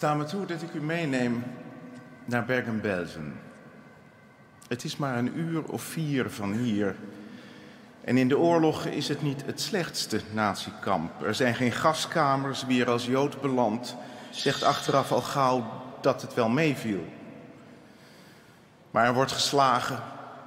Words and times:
Sta 0.00 0.14
me 0.14 0.24
toe 0.24 0.46
dat 0.46 0.62
ik 0.62 0.74
u 0.74 0.80
meeneem 0.82 1.44
naar 2.24 2.44
Bergen-Belsen. 2.44 3.40
Het 4.68 4.84
is 4.84 4.96
maar 4.96 5.18
een 5.18 5.38
uur 5.38 5.64
of 5.64 5.82
vier 5.82 6.30
van 6.30 6.52
hier. 6.52 6.96
En 8.04 8.16
in 8.16 8.28
de 8.28 8.38
oorlogen 8.38 8.92
is 8.92 9.08
het 9.08 9.22
niet 9.22 9.46
het 9.46 9.60
slechtste 9.60 10.20
natiekamp. 10.32 11.22
Er 11.22 11.34
zijn 11.34 11.54
geen 11.54 11.72
gaskamers. 11.72 12.66
Wie 12.66 12.82
er 12.82 12.90
als 12.90 13.06
Jood 13.06 13.40
belandt, 13.40 13.96
zegt 14.30 14.62
achteraf 14.62 15.12
al 15.12 15.22
gauw 15.22 15.82
dat 16.00 16.22
het 16.22 16.34
wel 16.34 16.48
meeviel. 16.48 17.04
Maar 18.90 19.06
er 19.06 19.14
wordt 19.14 19.32
geslagen, 19.32 20.02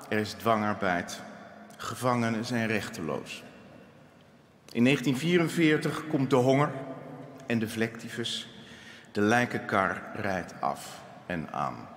er 0.10 0.18
is 0.18 0.34
dwangarbeid. 0.34 1.22
Gevangenen 1.78 2.46
zijn 2.46 2.68
rechteloos. 2.68 3.44
In 4.72 4.84
1944 4.84 6.08
komt 6.08 6.30
de 6.30 6.36
honger 6.36 6.72
en 7.46 7.60
de 7.60 7.70
vlektivus. 7.70 8.53
De 9.14 9.22
lijkenkar 9.22 10.02
rijdt 10.14 10.54
af 10.60 11.02
en 11.26 11.48
aan. 11.52 11.88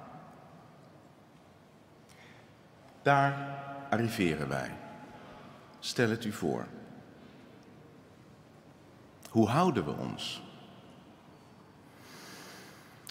Daar 3.03 3.35
arriveren 3.91 4.49
wij. 4.49 4.71
Stel 5.79 6.11
het 6.11 6.25
u 6.25 6.33
voor. 6.33 6.67
Hoe 9.31 9.49
houden 9.49 9.85
we 9.85 9.93
ons? 9.93 10.43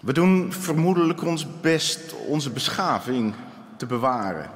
We 0.01 0.13
doen 0.13 0.51
vermoedelijk 0.51 1.23
ons 1.23 1.59
best 1.61 2.13
onze 2.27 2.51
beschaving 2.51 3.33
te 3.77 3.85
bewaren. 3.85 4.49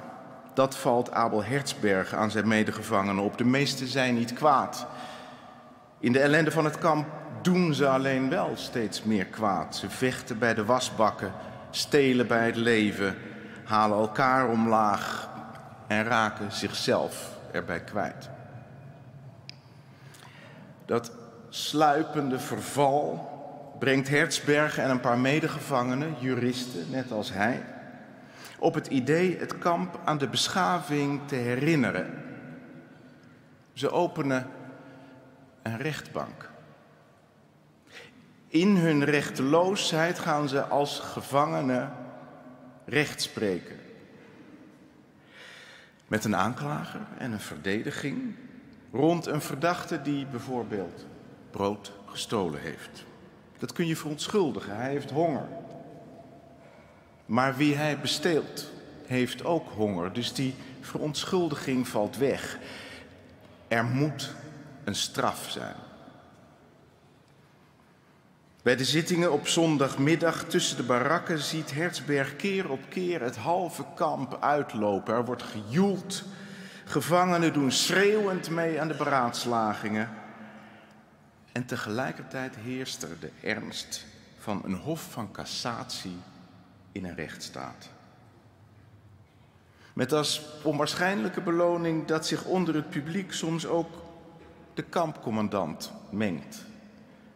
Dat 0.54 0.78
valt 0.78 1.12
Abel 1.12 1.44
Hertzberg 1.44 2.14
aan 2.14 2.32
zijn 2.32 2.48
medegevangenen 2.48 3.24
op. 3.24 3.38
De 3.38 3.44
meesten 3.44 3.88
zijn 3.88 4.14
niet 4.14 4.34
kwaad. 4.34 4.88
In 6.00 6.12
de 6.12 6.20
ellende 6.20 6.52
van 6.52 6.66
het 6.66 6.78
kamp 6.78 7.19
doen 7.42 7.74
ze 7.74 7.88
alleen 7.88 8.30
wel 8.30 8.52
steeds 8.56 9.04
meer 9.04 9.26
kwaad. 9.26 9.76
Ze 9.76 9.90
vechten 9.90 10.40
bij 10.40 10.54
de 10.54 10.66
wasbakken, 10.66 11.32
stelen 11.70 12.28
bij 12.28 12.46
het 12.46 12.56
leven, 12.56 13.16
halen 13.64 13.98
elkaar 13.98 14.50
omlaag 14.50 15.30
en 15.88 16.04
raken 16.04 16.52
zichzelf 16.52 17.38
erbij 17.52 17.80
kwijt. 17.80 18.30
Dat 20.86 21.12
sluipende 21.50 22.40
verval 22.40 23.30
brengt 23.80 24.10
Hertzberg 24.10 24.78
en 24.78 24.90
een 24.90 25.00
paar 25.00 25.18
medegevangenen, 25.18 26.16
juristen 26.20 26.86
net 26.90 27.12
als 27.12 27.34
hij, 27.34 27.64
op 28.60 28.74
het 28.74 28.88
idee 28.88 29.38
het 29.38 29.58
kamp 29.58 30.00
aan 30.04 30.18
de 30.18 30.28
beschaving 30.28 31.22
te 31.28 31.36
herinneren. 31.36 32.24
Ze 33.74 33.92
openen 33.92 34.48
een 35.62 35.78
rechtbank. 35.78 36.50
In 38.50 38.76
hun 38.76 39.04
rechteloosheid 39.04 40.20
gaan 40.20 40.50
ze 40.50 40.64
als 40.64 41.00
gevangenen 41.00 41.92
recht 42.86 43.22
spreken. 43.22 43.76
Met 46.08 46.26
een 46.26 46.36
aanklager 46.36 47.02
en 47.18 47.32
een 47.32 47.40
verdediging 47.40 48.36
rond 48.92 49.26
een 49.26 49.42
verdachte 49.42 50.02
die 50.02 50.26
bijvoorbeeld 50.26 51.06
brood 51.52 51.92
gestolen 52.06 52.62
heeft. 52.62 53.06
Dat 53.58 53.74
kun 53.74 53.88
je 53.88 53.96
verontschuldigen, 53.96 54.76
hij 54.76 54.90
heeft 54.90 55.12
honger. 55.12 55.48
Maar 57.26 57.56
wie 57.56 57.76
hij 57.76 58.00
besteelt, 58.00 58.72
heeft 59.06 59.44
ook 59.44 59.70
honger. 59.70 60.14
Dus 60.14 60.34
die 60.34 60.56
verontschuldiging 60.82 61.88
valt 61.88 62.18
weg. 62.18 62.58
Er 63.68 63.84
moet 63.86 64.34
een 64.84 64.96
straf 64.96 65.50
zijn. 65.50 65.76
Bij 68.64 68.76
de 68.76 68.86
zittingen 68.86 69.32
op 69.32 69.48
zondagmiddag 69.48 70.44
tussen 70.44 70.78
de 70.78 70.84
barakken 70.84 71.40
ziet 71.40 71.74
Hertzberg 71.74 72.36
keer 72.36 72.70
op 72.70 72.80
keer 72.90 73.22
het 73.22 73.36
halve 73.36 73.86
kamp 73.96 74.38
uitlopen. 74.42 75.14
Er 75.14 75.26
wordt 75.26 75.44
gejoeld. 75.44 76.24
Gevangenen 76.86 77.54
doen 77.54 77.72
schreeuwend 77.72 78.50
mee 78.50 78.82
aan 78.82 78.88
de 78.88 78.96
beraadslagingen. 78.96 80.10
En 81.52 81.66
tegelijkertijd 81.66 82.56
heerst 82.56 83.04
er 83.04 83.20
de 83.20 83.32
ernst 83.42 84.06
van 84.40 84.62
een 84.66 84.76
hof 84.76 85.12
van 85.12 85.32
cassatie 85.32 86.18
in 86.92 87.06
een 87.06 87.16
rechtsstaat. 87.16 87.90
Met 89.94 90.12
als 90.12 90.42
onwaarschijnlijke 90.64 91.42
beloning 91.42 92.06
dat 92.08 92.28
zich 92.28 92.46
onder 92.46 92.76
het 92.76 92.90
publiek 92.90 93.34
soms 93.34 93.66
ook 93.66 93.90
de 94.74 94.84
kampcommandant 94.84 95.92
mengt. 96.10 96.66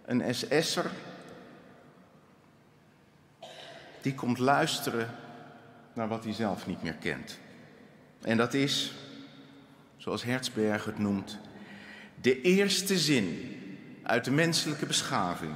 Een 0.06 0.36
SS'er 0.36 0.92
die 4.04 4.16
komt 4.16 4.38
luisteren 4.38 5.10
naar 5.94 6.08
wat 6.08 6.24
hij 6.24 6.34
zelf 6.34 6.68
niet 6.68 6.84
meer 6.84 6.96
kent. 6.96 7.40
En 8.22 8.38
dat 8.38 8.54
is, 8.54 8.94
zoals 9.98 10.24
Hertzberg 10.24 10.86
het 10.86 10.98
noemt, 10.98 11.40
de 12.22 12.42
eerste 12.42 12.98
zin 12.98 13.58
uit 14.04 14.26
de 14.26 14.32
menselijke 14.32 14.86
beschaving. 14.86 15.54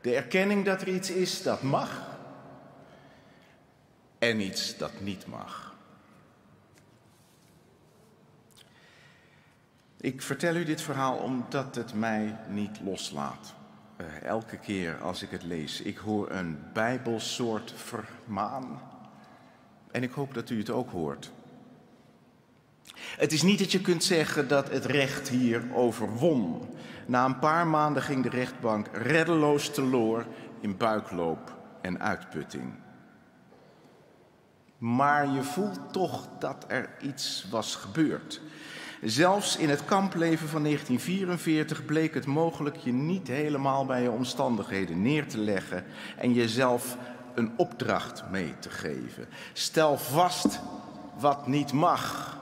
De 0.00 0.14
erkenning 0.14 0.64
dat 0.64 0.80
er 0.80 0.88
iets 0.88 1.10
is 1.10 1.42
dat 1.42 1.62
mag 1.62 2.16
en 4.18 4.40
iets 4.40 4.76
dat 4.76 5.00
niet 5.00 5.26
mag. 5.26 5.74
Ik 10.00 10.22
vertel 10.22 10.54
u 10.54 10.64
dit 10.64 10.82
verhaal 10.82 11.16
omdat 11.16 11.74
het 11.74 11.94
mij 11.94 12.36
niet 12.48 12.80
loslaat. 12.80 13.54
Uh, 14.00 14.22
elke 14.22 14.56
keer 14.56 14.98
als 15.02 15.22
ik 15.22 15.30
het 15.30 15.42
lees, 15.42 15.80
ik 15.80 15.96
hoor 15.96 16.30
een 16.30 16.58
bijbelsoort 16.72 17.74
vermaan. 17.76 18.80
En 19.90 20.02
ik 20.02 20.12
hoop 20.12 20.34
dat 20.34 20.50
u 20.50 20.58
het 20.58 20.70
ook 20.70 20.90
hoort. 20.90 21.32
Het 22.94 23.32
is 23.32 23.42
niet 23.42 23.58
dat 23.58 23.72
je 23.72 23.80
kunt 23.80 24.04
zeggen 24.04 24.48
dat 24.48 24.70
het 24.70 24.84
recht 24.84 25.28
hier 25.28 25.74
overwon. 25.74 26.68
Na 27.06 27.24
een 27.24 27.38
paar 27.38 27.66
maanden 27.66 28.02
ging 28.02 28.22
de 28.22 28.28
rechtbank 28.28 28.88
reddeloos 28.92 29.70
teloor 29.70 30.26
in 30.60 30.76
buikloop 30.76 31.56
en 31.80 32.00
uitputting. 32.00 32.72
Maar 34.78 35.28
je 35.30 35.42
voelt 35.42 35.92
toch 35.92 36.28
dat 36.38 36.64
er 36.68 36.88
iets 37.00 37.46
was 37.50 37.74
gebeurd. 37.74 38.40
Zelfs 39.04 39.56
in 39.56 39.68
het 39.68 39.84
kampleven 39.84 40.48
van 40.48 40.62
1944 40.62 41.84
bleek 41.84 42.14
het 42.14 42.26
mogelijk 42.26 42.76
je 42.76 42.92
niet 42.92 43.28
helemaal 43.28 43.86
bij 43.86 44.02
je 44.02 44.10
omstandigheden 44.10 45.02
neer 45.02 45.26
te 45.26 45.38
leggen 45.38 45.84
en 46.16 46.32
jezelf 46.32 46.96
een 47.34 47.52
opdracht 47.56 48.24
mee 48.30 48.54
te 48.58 48.70
geven. 48.70 49.28
Stel 49.52 49.98
vast 49.98 50.60
wat 51.18 51.46
niet 51.46 51.72
mag 51.72 52.38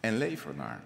en 0.00 0.16
lever 0.16 0.54
naar. 0.54 0.80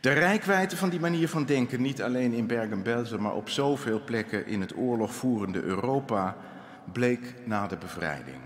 De 0.00 0.12
rijkwijde 0.12 0.76
van 0.76 0.88
die 0.88 1.00
manier 1.00 1.28
van 1.28 1.44
denken, 1.44 1.82
niet 1.82 2.02
alleen 2.02 2.32
in 2.32 2.46
Bergen-Belsen, 2.46 3.22
maar 3.22 3.34
op 3.34 3.48
zoveel 3.48 4.04
plekken 4.04 4.46
in 4.46 4.60
het 4.60 4.76
oorlogvoerende 4.76 5.62
Europa, 5.62 6.36
bleek 6.92 7.34
na 7.44 7.66
de 7.66 7.76
bevrijding. 7.76 8.40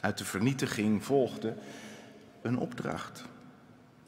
Uit 0.00 0.18
de 0.18 0.24
vernietiging 0.24 1.04
volgde 1.04 1.54
een 2.44 2.58
opdracht. 2.58 3.24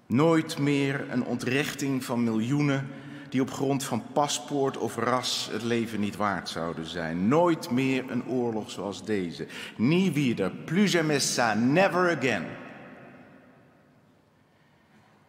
Nooit 0.07 0.59
meer 0.59 1.11
een 1.11 1.25
ontrechting 1.25 2.05
van 2.05 2.25
miljoenen 2.25 2.89
die 3.29 3.41
op 3.41 3.51
grond 3.51 3.85
van 3.85 4.03
paspoort 4.13 4.77
of 4.77 4.97
ras 4.97 5.49
het 5.53 5.63
leven 5.63 6.01
niet 6.01 6.17
waard 6.17 6.49
zouden 6.49 6.87
zijn. 6.87 7.29
Nooit 7.29 7.71
meer 7.71 8.11
een 8.11 8.27
oorlog 8.27 8.71
zoals 8.71 9.05
deze. 9.05 9.47
Nie 9.77 10.13
wieder, 10.13 10.51
plus 10.51 10.93
jamais 10.93 11.39
ça, 11.39 11.59
never 11.59 12.17
again. 12.17 12.45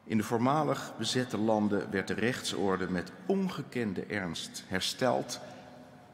In 0.04 0.18
de 0.18 0.24
voormalig 0.24 0.94
bezette 0.98 1.38
landen 1.38 1.92
werd 1.92 2.08
de 2.08 2.14
rechtsorde 2.14 2.90
met 2.90 3.12
ongekende 3.26 4.06
ernst 4.06 4.64
hersteld 4.68 5.40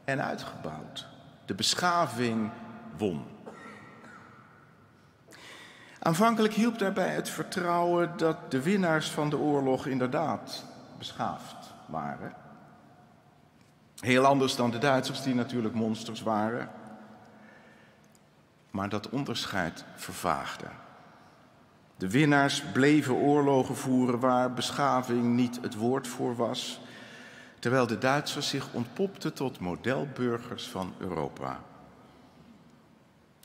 en 0.03 0.23
uitgebouwd. 0.23 1.07
De 1.45 1.55
beschaving 1.55 2.49
won. 2.97 3.23
Aanvankelijk 6.05 6.53
hielp 6.53 6.79
daarbij 6.79 7.09
het 7.09 7.29
vertrouwen 7.29 8.11
dat 8.17 8.51
de 8.51 8.61
winnaars 8.61 9.09
van 9.09 9.29
de 9.29 9.37
oorlog 9.37 9.85
inderdaad 9.85 10.65
beschaafd 10.97 11.73
waren. 11.85 12.33
Heel 13.99 14.25
anders 14.25 14.55
dan 14.55 14.71
de 14.71 14.77
Duitsers, 14.77 15.21
die 15.21 15.35
natuurlijk 15.35 15.73
monsters 15.73 16.21
waren. 16.21 16.69
Maar 18.71 18.89
dat 18.89 19.09
onderscheid 19.09 19.85
vervaagde. 19.95 20.65
De 21.97 22.09
winnaars 22.09 22.63
bleven 22.73 23.13
oorlogen 23.13 23.75
voeren 23.75 24.19
waar 24.19 24.53
beschaving 24.53 25.23
niet 25.23 25.59
het 25.61 25.75
woord 25.75 26.07
voor 26.07 26.35
was, 26.35 26.81
terwijl 27.59 27.87
de 27.87 27.97
Duitsers 27.97 28.49
zich 28.49 28.73
ontpopten 28.73 29.33
tot 29.33 29.59
modelburgers 29.59 30.67
van 30.67 30.93
Europa. 30.97 31.59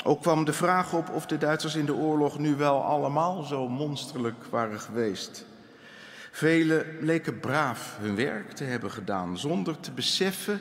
Ook 0.05 0.21
kwam 0.21 0.45
de 0.45 0.53
vraag 0.53 0.93
op 0.93 1.09
of 1.11 1.27
de 1.27 1.39
Duitsers 1.39 1.75
in 1.75 1.87
de 1.87 1.95
oorlog 1.95 2.39
nu 2.39 2.55
wel 2.55 2.83
allemaal 2.83 3.43
zo 3.43 3.69
monsterlijk 3.69 4.45
waren 4.51 4.81
geweest. 4.81 5.45
Velen 6.31 6.97
leken 7.01 7.41
braaf 7.41 7.97
hun 8.01 8.15
werk 8.15 8.53
te 8.53 8.65
hebben 8.65 8.91
gedaan, 8.91 9.39
zonder 9.39 9.81
te 9.81 9.91
beseffen 9.91 10.61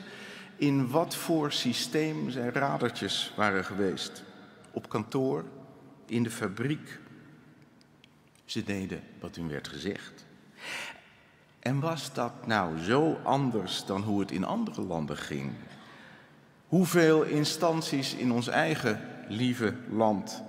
in 0.56 0.90
wat 0.90 1.16
voor 1.16 1.52
systeem 1.52 2.30
zijn 2.30 2.52
radertjes 2.52 3.32
waren 3.36 3.64
geweest. 3.64 4.22
Op 4.70 4.88
kantoor, 4.88 5.44
in 6.06 6.22
de 6.22 6.30
fabriek. 6.30 6.98
Ze 8.44 8.64
deden 8.64 9.02
wat 9.20 9.36
hun 9.36 9.48
werd 9.48 9.68
gezegd. 9.68 10.24
En 11.58 11.80
was 11.80 12.12
dat 12.12 12.46
nou 12.46 12.78
zo 12.78 13.18
anders 13.22 13.84
dan 13.84 14.02
hoe 14.02 14.20
het 14.20 14.30
in 14.30 14.44
andere 14.44 14.82
landen 14.82 15.16
ging? 15.16 15.52
Hoeveel 16.66 17.22
instanties 17.22 18.14
in 18.14 18.32
ons 18.32 18.48
eigen 18.48 19.17
lieve 19.28 19.74
land 19.90 20.42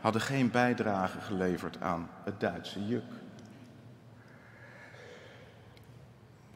hadden 0.00 0.22
geen 0.22 0.50
bijdrage 0.50 1.20
geleverd 1.20 1.80
aan 1.80 2.08
het 2.24 2.40
Duitse 2.40 2.86
juk? 2.86 3.12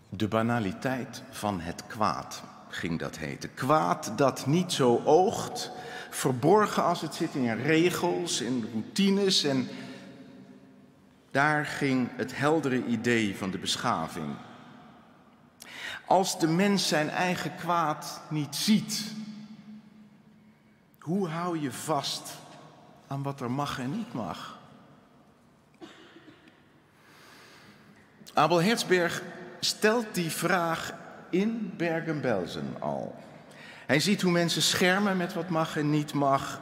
De 0.08 0.28
banaliteit 0.28 1.22
van 1.30 1.60
het 1.60 1.86
kwaad 1.86 2.42
ging 2.68 2.98
dat 2.98 3.18
heten. 3.18 3.54
Kwaad 3.54 4.12
dat 4.16 4.46
niet 4.46 4.72
zo 4.72 5.02
oogt, 5.04 5.70
verborgen 6.10 6.84
als 6.84 7.00
het 7.00 7.14
zit 7.14 7.34
in 7.34 7.56
regels, 7.56 8.40
in 8.40 8.68
routines 8.72 9.44
en 9.44 9.68
daar 11.30 11.66
ging 11.66 12.08
het 12.16 12.36
heldere 12.36 12.84
idee 12.84 13.36
van 13.36 13.50
de 13.50 13.58
beschaving. 13.58 14.34
Als 16.04 16.38
de 16.38 16.48
mens 16.48 16.88
zijn 16.88 17.10
eigen 17.10 17.54
kwaad 17.54 18.20
niet 18.28 18.56
ziet, 18.56 19.14
hoe 21.04 21.28
hou 21.28 21.60
je 21.60 21.72
vast 21.72 22.36
aan 23.06 23.22
wat 23.22 23.40
er 23.40 23.50
mag 23.50 23.78
en 23.78 23.90
niet 23.90 24.12
mag? 24.12 24.58
Abel 28.34 28.62
Herzberg 28.62 29.22
stelt 29.60 30.14
die 30.14 30.30
vraag 30.30 30.94
in 31.30 31.72
Bergen-Belsen 31.76 32.76
al. 32.80 33.14
Hij 33.86 34.00
ziet 34.00 34.22
hoe 34.22 34.32
mensen 34.32 34.62
schermen 34.62 35.16
met 35.16 35.34
wat 35.34 35.48
mag 35.48 35.76
en 35.76 35.90
niet 35.90 36.12
mag 36.12 36.60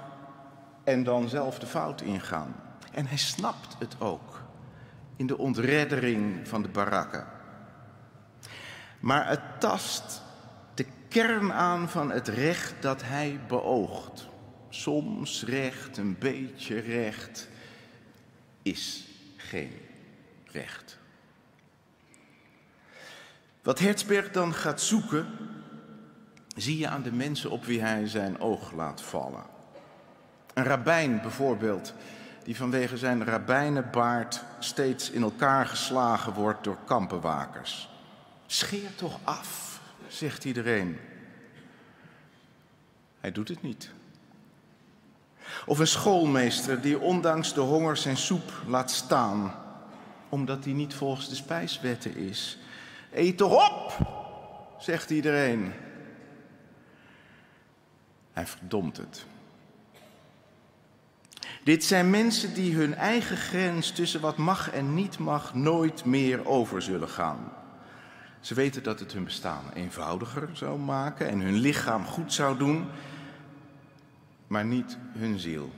en 0.85 1.05
dan 1.05 1.29
zelf 1.29 1.59
de 1.59 1.67
fout 1.67 2.01
ingaan. 2.01 2.55
En 2.93 3.07
hij 3.07 3.17
snapt 3.17 3.77
het 3.79 3.97
ook 3.99 4.43
in 5.17 5.27
de 5.27 5.39
ontreddering 5.39 6.49
van 6.49 6.63
de 6.63 6.69
barakken. 6.69 7.27
Maar 9.01 9.29
het 9.29 9.61
tast 9.61 10.23
de 10.75 10.87
kern 11.09 11.53
aan 11.53 11.89
van 11.89 12.11
het 12.11 12.29
recht 12.29 12.75
dat 12.81 13.03
hij 13.03 13.41
beoogt. 13.49 14.31
Soms 14.75 15.45
recht, 15.45 15.97
een 15.97 16.19
beetje 16.19 16.79
recht, 16.79 17.49
is 18.63 19.05
geen 19.37 19.81
recht. 20.47 20.99
Wat 23.63 23.79
Herzberg 23.79 24.31
dan 24.31 24.55
gaat 24.55 24.81
zoeken, 24.81 25.27
zie 26.57 26.79
je 26.79 26.89
aan 26.89 27.03
de 27.03 27.13
mensen 27.13 27.51
op 27.51 27.65
wie 27.65 27.81
hij 27.81 28.07
zijn 28.07 28.41
oog 28.41 28.73
laat 28.73 29.03
vallen. 29.03 29.45
Een 30.55 30.65
rabbijn 30.65 31.21
bijvoorbeeld, 31.21 31.95
die 32.45 32.57
vanwege 32.57 32.97
zijn 32.97 33.25
rabbijnenbaard 33.25 34.45
steeds 34.59 35.11
in 35.11 35.23
elkaar 35.23 35.67
geslagen 35.67 36.33
wordt 36.33 36.65
door 36.65 36.79
kampenwakers. 36.85 37.89
Scheer 38.47 38.95
toch 38.95 39.19
af, 39.25 39.81
zegt 40.09 40.45
iedereen. 40.45 40.99
Hij 43.21 43.33
doet 43.33 43.49
het 43.49 43.63
niet. 43.63 43.91
Of 45.67 45.79
een 45.79 45.87
schoolmeester 45.87 46.81
die 46.81 47.01
ondanks 47.01 47.55
de 47.55 47.61
honger 47.61 47.97
zijn 47.97 48.17
soep 48.17 48.53
laat 48.67 48.91
staan, 48.91 49.55
omdat 50.29 50.65
hij 50.65 50.73
niet 50.73 50.95
volgens 50.95 51.29
de 51.29 51.35
spijswetten 51.35 52.17
is. 52.17 52.59
Eet 53.13 53.37
toch 53.37 53.71
op, 53.71 53.97
zegt 54.79 55.11
iedereen. 55.11 55.73
Hij 58.33 58.47
verdomt 58.47 58.97
het. 58.97 59.25
Dit 61.65 61.85
zijn 61.85 62.11
mensen 62.11 62.55
die 62.55 62.75
hun 62.75 62.95
eigen 62.95 63.37
grens 63.37 63.91
tussen 63.91 64.21
wat 64.21 64.37
mag 64.37 64.71
en 64.71 64.95
niet 64.95 65.19
mag 65.19 65.55
nooit 65.55 66.05
meer 66.05 66.47
over 66.47 66.83
zullen 66.83 67.09
gaan. 67.09 67.53
Ze 68.41 68.55
weten 68.55 68.83
dat 68.83 69.01
het 69.01 69.13
hun 69.13 69.25
bestaan 69.25 69.65
eenvoudiger 69.75 70.49
zou 70.53 70.79
maken 70.79 71.29
en 71.29 71.41
hun 71.41 71.57
lichaam 71.57 72.05
goed 72.05 72.33
zou 72.33 72.59
doen, 72.59 72.87
maar 74.53 74.65
niet 74.65 74.99
hun 75.13 75.39
ziel. 75.39 75.73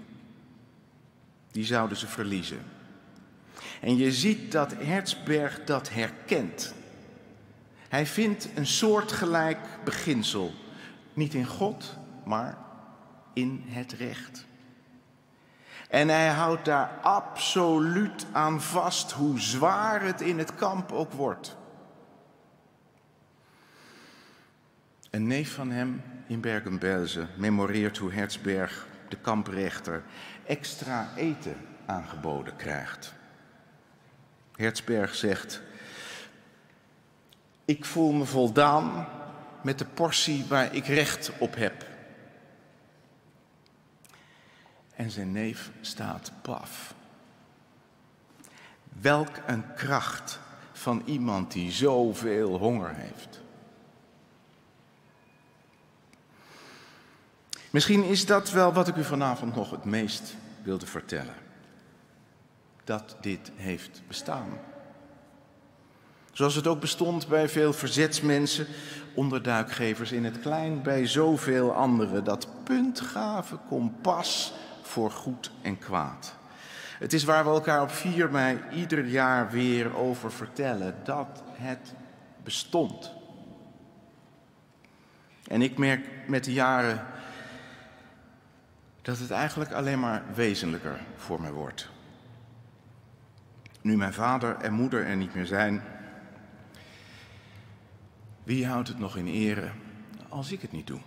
Die 1.51 1.65
zouden 1.65 1.97
ze 1.97 2.07
verliezen. 2.07 2.63
En 3.81 3.97
je 3.97 4.13
ziet 4.13 4.53
dat 4.53 4.75
Herzberg 4.79 5.65
dat 5.65 5.91
herkent. 5.91 6.75
Hij 7.89 8.07
vindt 8.07 8.49
een 8.55 8.67
soortgelijk 8.67 9.59
beginsel. 9.85 10.53
Niet 11.13 11.35
in 11.35 11.47
God, 11.47 11.97
maar 12.25 12.59
in 13.33 13.65
het 13.67 13.93
recht. 13.93 14.47
En 15.89 16.09
hij 16.09 16.29
houdt 16.29 16.65
daar 16.65 16.99
absoluut 17.03 18.27
aan 18.33 18.61
vast, 18.61 19.13
hoe 19.13 19.41
zwaar 19.41 20.03
het 20.03 20.21
in 20.21 20.39
het 20.39 20.55
kamp 20.55 20.93
ook 20.93 21.13
wordt. 21.13 21.57
Een 25.15 25.27
neef 25.27 25.55
van 25.55 25.71
hem 25.71 26.03
in 26.27 26.41
Bergen-Belsen 26.41 27.29
memoreert 27.37 27.99
hoe 27.99 28.13
Herzberg, 28.13 28.87
de 29.09 29.17
kamprechter, 29.17 30.03
extra 30.47 31.09
eten 31.17 31.57
aangeboden 31.87 32.57
krijgt. 32.57 33.15
Herzberg 34.57 35.15
zegt: 35.15 35.63
Ik 37.65 37.85
voel 37.85 38.13
me 38.13 38.25
voldaan 38.25 39.09
met 39.63 39.79
de 39.79 39.85
portie 39.85 40.45
waar 40.49 40.75
ik 40.75 40.87
recht 40.87 41.33
op 41.39 41.55
heb. 41.55 41.87
En 44.95 45.11
zijn 45.11 45.33
neef 45.33 45.71
staat 45.81 46.33
paf. 46.43 46.95
Welk 49.01 49.37
een 49.47 49.75
kracht 49.75 50.41
van 50.73 51.03
iemand 51.05 51.53
die 51.53 51.71
zoveel 51.71 52.59
honger 52.59 52.95
heeft. 52.95 53.44
Misschien 57.75 58.05
is 58.05 58.27
dat 58.27 58.51
wel 58.51 58.73
wat 58.73 58.89
ik 58.89 58.97
u 58.97 59.05
vanavond 59.05 59.55
nog 59.55 59.71
het 59.71 59.85
meest 59.85 60.35
wilde 60.63 60.87
vertellen. 60.87 61.35
Dat 62.85 63.17
dit 63.21 63.53
heeft 63.57 64.03
bestaan. 64.09 64.49
Zoals 66.33 66.55
het 66.55 66.67
ook 66.67 66.81
bestond 66.81 67.29
bij 67.29 67.49
veel 67.49 67.73
verzetsmensen, 67.73 68.67
onderduikgevers 69.15 70.13
in 70.13 70.25
het 70.25 70.41
klein, 70.41 70.83
bij 70.83 71.07
zoveel 71.07 71.73
anderen. 71.73 72.25
Dat 72.25 72.49
puntgave 72.65 73.59
kompas 73.69 74.53
voor 74.83 75.11
goed 75.11 75.51
en 75.63 75.79
kwaad. 75.79 76.35
Het 76.99 77.13
is 77.13 77.25
waar 77.25 77.45
we 77.45 77.51
elkaar 77.51 77.83
op 77.83 77.91
4 77.91 78.31
mei 78.31 78.59
ieder 78.73 79.05
jaar 79.05 79.51
weer 79.51 79.97
over 79.97 80.33
vertellen 80.33 80.95
dat 81.05 81.43
het 81.53 81.95
bestond. 82.45 83.13
En 85.47 85.63
ik 85.63 85.79
merk 85.79 86.29
met 86.29 86.45
de 86.45 86.53
jaren 86.53 87.07
dat 89.05 89.19
het 89.19 89.31
eigenlijk 89.31 89.73
alleen 89.73 90.01
maar 90.01 90.23
wezenlijker 90.35 91.01
voor 91.17 91.41
mij 91.41 91.53
wordt. 91.53 91.89
Nu 93.81 93.97
mijn 93.97 94.13
vader 94.13 94.57
en 94.57 94.73
moeder 94.73 95.07
er 95.07 95.17
niet 95.17 95.35
meer 95.35 95.47
zijn, 95.47 95.83
wie 98.43 98.67
houdt 98.67 98.89
het 98.89 98.99
nog 98.99 99.17
in 99.17 99.27
ere 99.27 99.71
als 100.29 100.53
ik 100.53 100.61
het 100.61 100.73
niet 100.73 100.87
doe? 100.87 101.01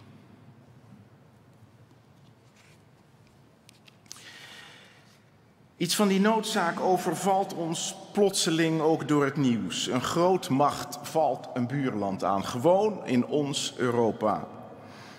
Iets 5.78 5.96
van 5.96 6.08
die 6.08 6.20
noodzaak 6.20 6.80
overvalt 6.80 7.54
ons 7.54 7.96
plotseling 8.14 8.82
ook 8.82 9.08
door 9.08 9.26
het 9.26 9.38
nieuws. 9.38 9.88
Een 9.88 10.02
groot 10.02 10.50
macht 10.50 11.00
valt 11.02 11.50
een 11.54 11.68
buurland 11.68 12.24
aan, 12.24 12.46
gewoon 12.46 13.06
in 13.06 13.26
ons 13.26 13.74
Europa. 13.78 14.57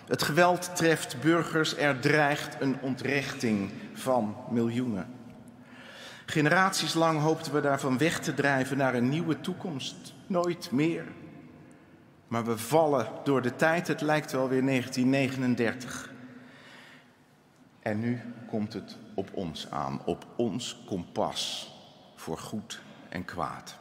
Het 0.09 0.23
geweld 0.23 0.77
treft 0.77 1.21
burgers, 1.21 1.77
er 1.77 2.01
dreigt 2.01 2.61
een 2.61 2.81
ontrechting 2.81 3.71
van 3.93 4.37
miljoenen. 4.51 5.07
Generaties 6.27 6.95
lang 6.95 7.21
hoopten 7.21 7.53
we 7.53 7.61
daarvan 7.61 7.99
weg 7.99 8.21
te 8.21 8.35
drijven 8.35 8.77
naar 8.77 8.95
een 8.95 9.09
nieuwe 9.09 9.41
toekomst. 9.41 10.15
Nooit 10.27 10.71
meer. 10.71 11.05
Maar 12.29 12.45
we 12.45 12.59
vallen 12.59 13.09
door 13.25 13.43
de 13.43 13.57
tijd, 13.57 13.89
het 13.89 14.01
lijkt 14.01 14.33
wel 14.33 14.49
weer 14.49 14.65
1939. 14.65 16.11
En 17.81 18.01
nu 18.01 18.21
komt 18.51 18.73
het 18.73 18.97
op 19.15 19.31
ons 19.33 19.71
aan, 19.71 20.01
op 20.05 20.27
ons 20.37 20.83
kompas 20.87 21.73
voor 22.17 22.39
goed 22.39 22.81
en 23.09 23.25
kwaad. 23.25 23.79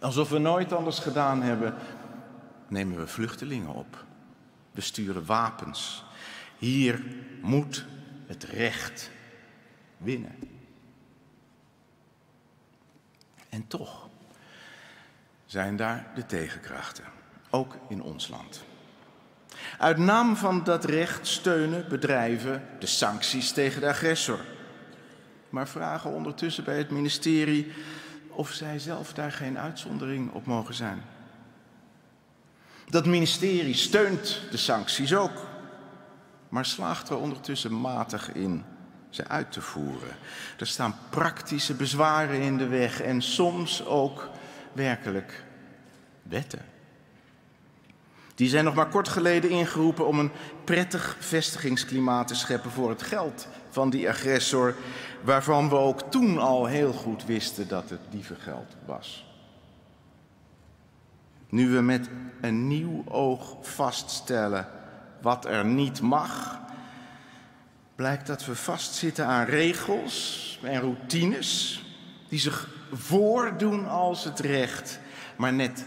Alsof 0.00 0.28
we 0.28 0.38
nooit 0.38 0.72
anders 0.72 0.98
gedaan 0.98 1.42
hebben, 1.42 1.74
nemen 2.68 2.98
we 2.98 3.06
vluchtelingen 3.06 3.74
op. 3.74 4.06
We 4.78 4.84
sturen 4.84 5.26
wapens. 5.26 6.04
Hier 6.58 7.02
moet 7.40 7.86
het 8.26 8.44
recht 8.44 9.10
winnen. 9.96 10.34
En 13.48 13.66
toch, 13.66 14.08
zijn 15.46 15.76
daar 15.76 16.10
de 16.14 16.26
tegenkrachten, 16.26 17.04
ook 17.50 17.76
in 17.88 18.02
ons 18.02 18.28
land. 18.28 18.64
Uit 19.78 19.98
naam 19.98 20.36
van 20.36 20.64
dat 20.64 20.84
recht 20.84 21.26
steunen 21.26 21.88
bedrijven 21.88 22.68
de 22.78 22.86
sancties 22.86 23.52
tegen 23.52 23.80
de 23.80 23.88
agressor, 23.88 24.40
maar 25.50 25.68
vragen 25.68 26.10
ondertussen 26.10 26.64
bij 26.64 26.78
het 26.78 26.90
ministerie 26.90 27.72
of 28.28 28.50
zij 28.50 28.78
zelf 28.78 29.12
daar 29.12 29.32
geen 29.32 29.58
uitzondering 29.58 30.32
op 30.32 30.46
mogen 30.46 30.74
zijn. 30.74 31.02
Dat 32.88 33.06
ministerie 33.06 33.74
steunt 33.74 34.40
de 34.50 34.56
sancties 34.56 35.14
ook, 35.14 35.46
maar 36.48 36.64
slaagt 36.64 37.08
er 37.08 37.16
ondertussen 37.16 37.80
matig 37.80 38.32
in 38.32 38.64
ze 39.10 39.28
uit 39.28 39.52
te 39.52 39.60
voeren. 39.60 40.16
Er 40.58 40.66
staan 40.66 40.96
praktische 41.10 41.74
bezwaren 41.74 42.40
in 42.40 42.56
de 42.58 42.66
weg 42.66 43.00
en 43.00 43.22
soms 43.22 43.84
ook 43.84 44.28
werkelijk 44.72 45.44
wetten. 46.22 46.64
Die 48.34 48.48
zijn 48.48 48.64
nog 48.64 48.74
maar 48.74 48.88
kort 48.88 49.08
geleden 49.08 49.50
ingeroepen 49.50 50.06
om 50.06 50.18
een 50.18 50.30
prettig 50.64 51.16
vestigingsklimaat 51.18 52.28
te 52.28 52.34
scheppen 52.34 52.70
voor 52.70 52.90
het 52.90 53.02
geld 53.02 53.48
van 53.70 53.90
die 53.90 54.08
agressor, 54.08 54.74
waarvan 55.22 55.68
we 55.68 55.74
ook 55.74 56.10
toen 56.10 56.38
al 56.38 56.66
heel 56.66 56.92
goed 56.92 57.24
wisten 57.24 57.68
dat 57.68 57.90
het 57.90 58.00
dievengeld 58.10 58.76
was. 58.86 59.27
Nu 61.48 61.68
we 61.70 61.80
met 61.80 62.08
een 62.40 62.66
nieuw 62.66 63.04
oog 63.06 63.56
vaststellen 63.60 64.68
wat 65.20 65.44
er 65.44 65.64
niet 65.64 66.00
mag, 66.00 66.60
blijkt 67.94 68.26
dat 68.26 68.44
we 68.44 68.56
vastzitten 68.56 69.26
aan 69.26 69.44
regels 69.44 70.60
en 70.62 70.80
routines 70.80 71.82
die 72.28 72.38
zich 72.38 72.68
voordoen 72.92 73.88
als 73.88 74.24
het 74.24 74.38
recht, 74.38 75.00
maar 75.36 75.52
net 75.52 75.86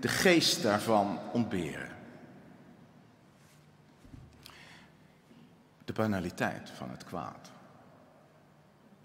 de 0.00 0.08
geest 0.08 0.62
daarvan 0.62 1.18
ontberen. 1.32 1.88
De 5.84 5.92
banaliteit 5.92 6.70
van 6.76 6.90
het 6.90 7.04
kwaad. 7.04 7.50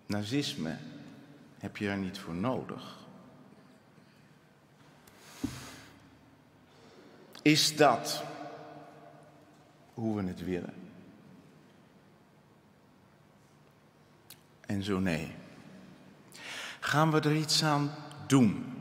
Nazisme 0.05 0.75
heb 1.60 1.77
je 1.77 1.89
er 1.89 1.98
niet 1.98 2.19
voor 2.19 2.36
nodig. 2.36 3.02
Is 7.43 7.75
dat 7.75 8.23
hoe 9.93 10.15
we 10.15 10.27
het 10.27 10.45
willen? 10.45 10.73
En 14.65 14.83
zo 14.83 15.00
nee. 15.00 15.31
Gaan 16.79 17.12
we 17.12 17.19
er 17.19 17.35
iets 17.35 17.63
aan 17.63 17.91
doen? 18.27 18.73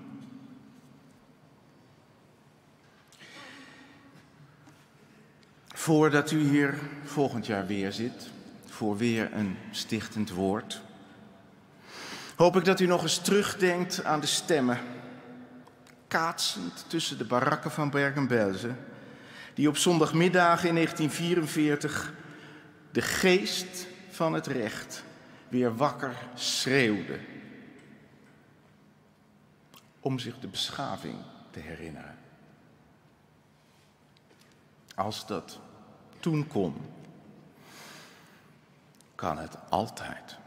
Voordat 5.69 6.31
u 6.31 6.49
hier 6.49 6.79
volgend 7.05 7.47
jaar 7.47 7.67
weer 7.67 7.93
zit, 7.93 8.31
voor 8.67 8.97
weer 8.97 9.33
een 9.33 9.57
stichtend 9.71 10.31
woord, 10.31 10.81
hoop 12.37 12.57
ik 12.57 12.65
dat 12.65 12.81
u 12.81 12.87
nog 12.87 13.03
eens 13.03 13.19
terugdenkt 13.19 14.05
aan 14.05 14.21
de 14.21 14.27
stemmen, 14.27 14.79
kaatsend 16.13 16.85
tussen 16.87 17.19
de 17.19 17.25
barakken 17.25 17.71
van 17.71 17.91
Bergen-Belsen, 17.91 18.79
die 19.55 19.69
op 19.69 19.77
zondagmiddag 19.77 20.65
in 20.65 20.75
1944 20.75 22.13
de 22.91 23.03
geest 23.03 23.87
van 24.11 24.33
het 24.33 24.47
recht 24.47 25.05
weer 25.49 25.77
wakker 25.77 26.17
schreeuwde. 26.35 27.19
Om 30.01 30.19
zich 30.19 30.39
de 30.39 30.49
beschaving 30.49 31.17
te 31.51 31.59
herinneren. 31.59 32.19
Als 34.95 35.27
dat 35.27 35.61
toen 36.21 36.47
kon, 36.47 36.75
kan 39.15 39.39
het 39.39 39.57
altijd. 39.69 40.42